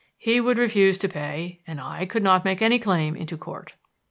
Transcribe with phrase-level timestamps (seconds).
[0.17, 3.75] He would refuse to pay and I could not take my claim into Court.